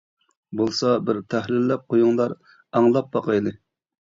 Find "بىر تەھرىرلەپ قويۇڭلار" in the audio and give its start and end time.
1.09-2.35